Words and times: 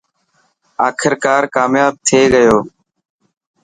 آخرڪار 0.87 1.43
ڪامياب 1.55 1.93
ٿي 2.07 2.21
گيو. 2.33 2.57